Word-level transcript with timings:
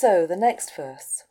So, 0.00 0.28
the 0.28 0.36
next 0.36 0.76
verse. 0.76 1.24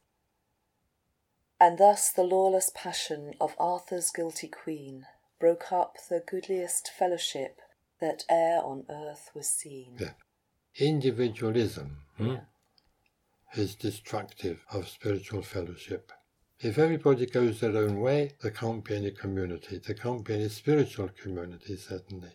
And 1.57 1.77
thus 1.77 2.12
the 2.12 2.23
lawless 2.23 2.70
passion 2.75 3.33
of 3.40 3.55
Arthur's 3.58 4.12
guilty 4.12 4.50
queen 4.50 5.05
broke 5.40 5.71
up 5.71 5.96
the 6.09 6.20
goodliest 6.20 6.90
fellowship 6.90 7.61
that 8.02 8.26
e'er 8.30 8.60
on 8.62 8.86
earth 8.90 9.32
was 9.34 9.48
seen. 9.48 9.96
Yeah. 9.98 10.16
Individualism 10.76 12.00
hmm, 12.18 12.28
Yeah. 12.28 12.40
is 13.56 13.74
destructive 13.74 14.59
of 14.70 14.89
spiritual 14.89 15.43
fellowship. 15.43 16.11
If 16.59 16.77
everybody 16.77 17.25
goes 17.25 17.61
their 17.61 17.77
own 17.77 18.02
way, 18.02 18.34
there 18.41 18.52
can't 18.52 18.84
be 18.84 18.97
any 18.97 19.11
community. 19.11 19.77
There 19.77 19.95
can't 19.95 20.25
be 20.25 20.34
any 20.34 20.49
spiritual 20.49 21.07
community, 21.07 21.77
certainly. 21.77 22.34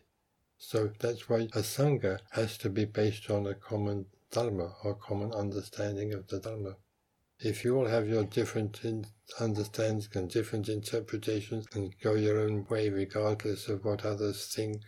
So 0.57 0.93
that's 0.99 1.29
why 1.29 1.41
a 1.53 1.61
Sangha 1.61 2.21
has 2.31 2.57
to 2.57 2.71
be 2.71 2.87
based 2.87 3.29
on 3.29 3.47
a 3.47 3.55
common 3.55 4.07
Dharma 4.33 4.75
or 4.83 4.95
common 4.95 5.33
understanding 5.33 6.13
of 6.15 6.27
the 6.27 6.41
Dharma. 6.41 6.77
If 7.39 7.65
you 7.65 7.77
all 7.77 7.87
have 7.87 8.09
your 8.09 8.25
different 8.25 8.85
in- 8.85 9.07
understandings 9.39 10.09
and 10.15 10.31
different 10.31 10.69
interpretations 10.69 11.67
and 11.75 11.95
go 12.01 12.15
your 12.15 12.41
own 12.41 12.67
way 12.69 12.89
regardless 12.89 13.69
of 13.69 13.85
what 13.85 14.05
others 14.05 14.53
think, 14.55 14.83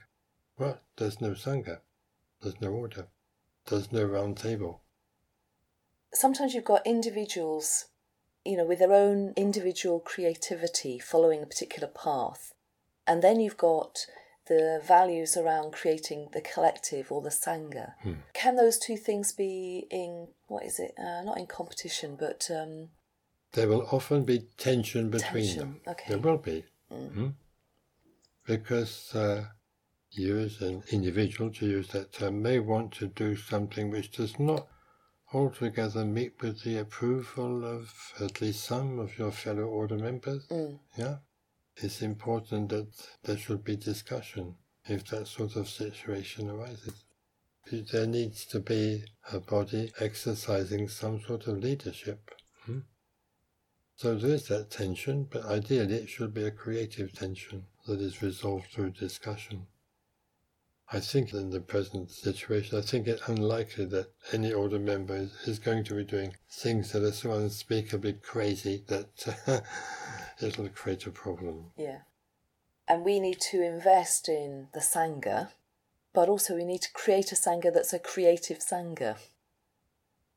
well, 0.58 0.80
there's 0.96 1.20
no 1.20 1.30
Sangha. 1.30 1.80
There's 2.40 2.60
no 2.60 2.70
order. 2.70 3.08
There's 3.66 3.92
no 3.92 4.04
round 4.04 4.36
table. 4.36 4.82
Sometimes 6.12 6.54
you've 6.54 6.64
got 6.64 6.86
individuals, 6.86 7.86
you 8.44 8.56
know, 8.56 8.64
with 8.64 8.78
their 8.78 8.92
own 8.92 9.32
individual 9.36 10.00
creativity 10.00 10.98
following 10.98 11.42
a 11.42 11.46
particular 11.46 11.88
path. 11.88 12.54
And 13.06 13.20
then 13.20 13.40
you've 13.40 13.56
got 13.56 14.06
the 14.46 14.80
values 14.86 15.36
around 15.36 15.72
creating 15.72 16.28
the 16.32 16.40
collective 16.40 17.10
or 17.10 17.22
the 17.22 17.30
Sangha. 17.30 17.94
Hmm. 18.02 18.12
Can 18.34 18.56
those 18.56 18.78
two 18.78 18.96
things 18.96 19.32
be 19.32 19.86
in, 19.90 20.28
what 20.48 20.64
is 20.64 20.78
it, 20.78 20.94
uh, 20.98 21.22
not 21.22 21.38
in 21.38 21.46
competition, 21.46 22.16
but 22.18 22.48
um, 22.50 22.88
There 23.52 23.68
will 23.68 23.86
often 23.90 24.24
be 24.24 24.46
tension 24.58 25.10
between 25.10 25.44
tension? 25.44 25.58
them. 25.58 25.80
Okay. 25.88 26.04
There 26.08 26.18
will 26.18 26.38
be. 26.38 26.64
Mm. 26.92 27.12
Hmm? 27.12 27.28
Because 28.46 29.14
uh, 29.14 29.44
you, 30.10 30.38
as 30.38 30.60
an 30.60 30.82
individual, 30.90 31.50
to 31.52 31.66
use 31.66 31.88
that 31.88 32.12
term, 32.12 32.42
may 32.42 32.58
want 32.58 32.92
to 32.94 33.06
do 33.06 33.36
something 33.36 33.90
which 33.90 34.10
does 34.12 34.38
not 34.38 34.66
altogether 35.32 36.04
meet 36.04 36.34
with 36.40 36.62
the 36.62 36.78
approval 36.78 37.64
of 37.64 38.12
at 38.20 38.40
least 38.40 38.64
some 38.64 38.98
of 38.98 39.18
your 39.18 39.32
fellow 39.32 39.64
order 39.64 39.96
members. 39.96 40.46
Mm. 40.48 40.78
Yeah? 40.96 41.16
It's 41.76 42.02
important 42.02 42.68
that 42.68 42.88
there 43.24 43.36
should 43.36 43.64
be 43.64 43.76
discussion 43.76 44.56
if 44.86 45.06
that 45.06 45.26
sort 45.26 45.56
of 45.56 45.68
situation 45.68 46.48
arises. 46.48 47.04
There 47.70 48.06
needs 48.06 48.44
to 48.46 48.60
be 48.60 49.04
a 49.32 49.40
body 49.40 49.92
exercising 49.98 50.88
some 50.88 51.20
sort 51.20 51.46
of 51.46 51.58
leadership. 51.58 52.30
Hmm? 52.64 52.80
So 53.96 54.16
there 54.16 54.34
is 54.34 54.48
that 54.48 54.70
tension, 54.70 55.24
but 55.24 55.44
ideally 55.44 55.94
it 55.94 56.08
should 56.08 56.34
be 56.34 56.44
a 56.44 56.50
creative 56.50 57.12
tension 57.12 57.66
that 57.86 58.00
is 58.00 58.22
resolved 58.22 58.70
through 58.70 58.90
discussion. 58.90 59.66
I 60.92 61.00
think 61.00 61.32
in 61.32 61.50
the 61.50 61.60
present 61.60 62.10
situation, 62.10 62.78
I 62.78 62.82
think 62.82 63.08
it 63.08 63.20
unlikely 63.26 63.86
that 63.86 64.12
any 64.32 64.52
order 64.52 64.78
member 64.78 65.16
is, 65.16 65.32
is 65.46 65.58
going 65.58 65.84
to 65.84 65.94
be 65.94 66.04
doing 66.04 66.36
things 66.50 66.92
that 66.92 67.02
are 67.02 67.12
so 67.12 67.32
unspeakably 67.32 68.12
crazy 68.12 68.84
that 68.88 69.08
it'll 70.40 70.68
create 70.68 71.06
a 71.06 71.10
problem. 71.10 71.72
Yeah. 71.76 72.00
And 72.86 73.04
we 73.04 73.20
need 73.20 73.40
to 73.50 73.62
invest 73.62 74.28
in 74.28 74.68
the 74.74 74.80
Sangha, 74.80 75.50
but 76.12 76.28
also 76.28 76.54
we 76.54 76.64
need 76.64 76.82
to 76.82 76.92
create 76.92 77.32
a 77.32 77.34
Sangha 77.34 77.72
that's 77.72 77.92
a 77.92 77.98
creative 77.98 78.58
Sangha. 78.58 79.16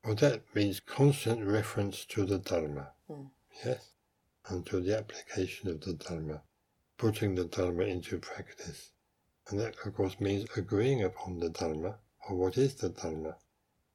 Well, 0.04 0.14
that 0.16 0.42
means 0.54 0.80
constant 0.80 1.44
reference 1.44 2.04
to 2.06 2.24
the 2.24 2.38
Dharma, 2.38 2.92
Mm. 3.10 3.30
yes, 3.64 3.90
and 4.46 4.64
to 4.66 4.80
the 4.80 4.96
application 4.96 5.68
of 5.68 5.80
the 5.80 5.94
Dharma, 5.94 6.42
putting 6.96 7.34
the 7.34 7.44
Dharma 7.44 7.84
into 7.84 8.18
practice. 8.18 8.92
And 9.48 9.58
that, 9.60 9.74
of 9.84 9.94
course, 9.94 10.20
means 10.20 10.48
agreeing 10.56 11.02
upon 11.02 11.40
the 11.40 11.50
Dharma, 11.50 11.98
or 12.28 12.36
what 12.36 12.56
is 12.56 12.74
the 12.76 12.90
Dharma. 12.90 13.36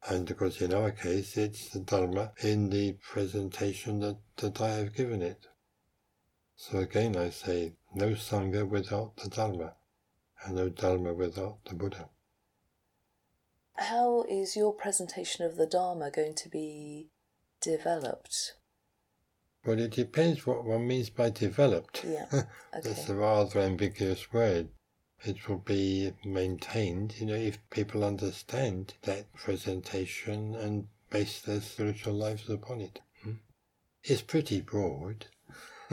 And 0.07 0.29
of 0.29 0.38
course, 0.38 0.61
in 0.61 0.73
our 0.73 0.91
case, 0.91 1.38
it's 1.38 1.69
the 1.69 1.79
Dharma 1.79 2.33
in 2.41 2.69
the 2.69 2.94
presentation 2.94 3.99
that, 4.01 4.17
that 4.38 4.59
I 4.59 4.72
have 4.72 4.94
given 4.94 5.22
it. 5.22 5.47
So 6.56 6.80
again, 6.80 7.16
I 7.16 7.30
say, 7.30 7.74
no 7.94 8.09
Sangha 8.12 8.68
without 8.68 9.18
the 9.18 9.30
Dharma, 9.30 9.75
and 10.44 10.56
no 10.56 10.69
Dharma 10.69 11.14
without 11.14 11.66
the 11.66 11.75
Buddha. 11.75 12.09
How 13.75 14.24
is 14.30 14.56
your 14.56 14.74
presentation 14.74 15.46
of 15.46 15.56
the 15.56 15.66
Dharma 15.66 16.12
going 16.12 16.36
to 16.36 16.50
be 16.50 17.09
developed? 17.59 18.53
Well, 19.66 19.80
it 19.80 19.91
depends 19.91 20.46
what 20.46 20.66
one 20.66 20.88
means 20.88 21.09
by 21.09 21.30
developed. 21.30 22.03
Yeah. 22.06 22.28
Okay. 22.75 22.90
That's 22.90 23.08
a 23.08 23.14
rather 23.14 23.59
ambiguous 23.59 24.34
word. 24.34 24.70
It 25.24 25.47
will 25.47 25.59
be 25.59 26.12
maintained, 26.25 27.14
you 27.20 27.28
know, 27.28 27.35
if 27.35 27.59
people 27.70 28.03
understand 28.03 28.96
that 29.03 29.31
presentation 29.34 30.56
and 30.56 30.88
base 31.12 31.40
their 31.40 31.62
spiritual 31.62 32.16
lives 32.16 32.50
upon 32.50 32.81
it. 32.81 33.00
Hmm? 33.22 33.34
It's 34.03 34.24
pretty 34.24 34.62
broad. 34.62 35.28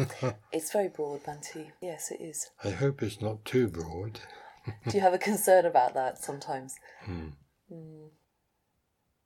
It's 0.52 0.72
very 0.72 0.88
broad, 0.88 1.24
Bhante. 1.24 1.72
Yes, 1.80 2.10
it 2.10 2.20
is. 2.20 2.50
I 2.64 2.70
hope 2.70 3.02
it's 3.02 3.20
not 3.20 3.44
too 3.44 3.68
broad. 3.68 4.20
Do 4.88 4.96
you 4.96 5.00
have 5.00 5.14
a 5.14 5.18
concern 5.18 5.64
about 5.64 5.94
that 5.94 6.18
sometimes? 6.18 6.76
Hmm. 7.04 7.28
Mm. 7.72 8.10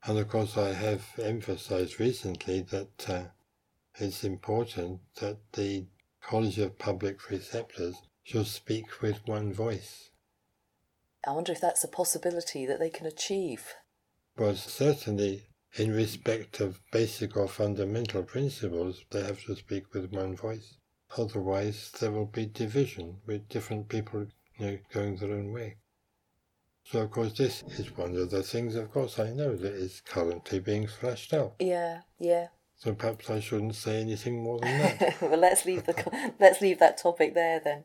And 0.06 0.18
of 0.18 0.28
course, 0.28 0.56
I 0.56 0.72
have 0.72 1.04
emphasized 1.20 1.98
recently 1.98 2.60
that 2.60 3.08
uh, 3.08 3.22
it's 3.96 4.24
important 4.24 5.00
that 5.20 5.38
the 5.52 5.86
College 6.20 6.58
of 6.58 6.78
Public 6.78 7.18
Preceptors 7.18 7.96
should 8.22 8.46
speak 8.46 9.00
with 9.00 9.26
one 9.26 9.52
voice. 9.52 10.10
I 11.26 11.32
wonder 11.32 11.52
if 11.52 11.60
that's 11.60 11.84
a 11.84 11.88
possibility 11.88 12.66
that 12.66 12.78
they 12.78 12.90
can 12.90 13.06
achieve. 13.06 13.74
Well, 14.36 14.54
certainly, 14.56 15.46
in 15.76 15.92
respect 15.92 16.60
of 16.60 16.80
basic 16.92 17.36
or 17.36 17.48
fundamental 17.48 18.22
principles, 18.22 19.04
they 19.10 19.22
have 19.22 19.42
to 19.44 19.56
speak 19.56 19.92
with 19.92 20.12
one 20.12 20.36
voice. 20.36 20.76
Otherwise, 21.16 21.90
there 22.00 22.12
will 22.12 22.26
be 22.26 22.46
division 22.46 23.18
with 23.26 23.48
different 23.48 23.88
people 23.88 24.26
you 24.58 24.66
know, 24.66 24.78
going 24.92 25.16
their 25.16 25.32
own 25.32 25.52
way. 25.52 25.76
So, 26.84 27.00
of 27.00 27.10
course, 27.10 27.32
this 27.32 27.62
is 27.78 27.96
one 27.96 28.14
of 28.16 28.30
the 28.30 28.42
things, 28.42 28.74
of 28.76 28.92
course, 28.92 29.18
I 29.18 29.30
know 29.30 29.56
that 29.56 29.72
is 29.72 30.02
currently 30.04 30.60
being 30.60 30.86
flashed 30.86 31.32
out. 31.32 31.54
Yeah, 31.58 32.00
yeah. 32.18 32.48
So 32.76 32.92
perhaps 32.92 33.30
I 33.30 33.40
shouldn't 33.40 33.76
say 33.76 34.00
anything 34.00 34.42
more 34.42 34.60
than 34.60 34.78
that. 34.98 35.22
well, 35.22 35.38
let's 35.38 35.64
leave 35.64 35.84
the 35.86 36.32
let's 36.38 36.60
leave 36.60 36.78
that 36.80 36.98
topic 36.98 37.34
there 37.34 37.60
then. 37.60 37.84